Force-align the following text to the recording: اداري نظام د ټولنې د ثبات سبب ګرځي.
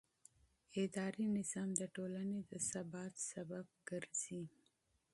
اداري 0.83 1.25
نظام 1.37 1.69
د 1.79 1.81
ټولنې 1.95 2.39
د 2.49 2.51
ثبات 2.69 3.13
سبب 3.31 3.65
ګرځي. 3.89 4.43